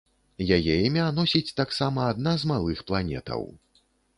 Яе 0.55 0.77
імя 0.87 1.03
носіць 1.17 1.55
таксама 1.61 2.07
адна 2.15 2.35
з 2.45 2.51
малых 2.55 2.83
планетаў. 2.89 3.41